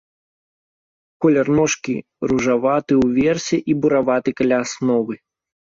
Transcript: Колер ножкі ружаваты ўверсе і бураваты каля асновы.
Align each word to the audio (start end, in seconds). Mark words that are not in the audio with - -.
Колер 1.25 1.47
ножкі 1.59 1.95
ружаваты 2.31 2.93
ўверсе 3.05 3.57
і 3.73 3.79
бураваты 3.85 4.29
каля 4.41 4.55
асновы. 4.67 5.13